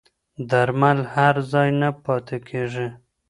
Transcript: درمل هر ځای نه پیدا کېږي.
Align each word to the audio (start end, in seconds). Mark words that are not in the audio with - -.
درمل 0.49 0.99
هر 1.13 1.35
ځای 1.51 1.69
نه 1.81 1.89
پیدا 2.05 2.37
کېږي. 2.47 2.87